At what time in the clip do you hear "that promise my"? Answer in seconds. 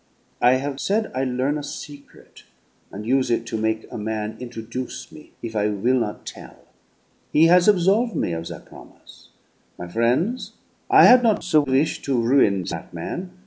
8.47-9.87